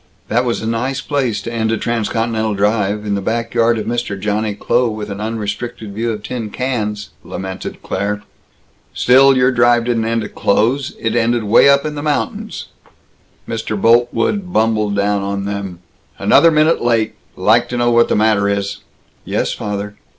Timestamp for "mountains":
12.01-12.69